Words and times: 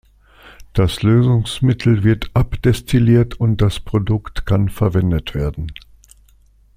Das 0.73 1.03
Lösungsmittel 1.03 2.03
wird 2.03 2.31
abdestilliert 2.33 3.35
und 3.39 3.57
das 3.61 3.79
Produkt 3.79 4.47
kann 4.47 4.67
verwendet 4.67 5.35
werden. 5.35 5.71